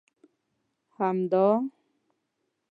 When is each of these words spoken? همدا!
همدا! 0.97 1.63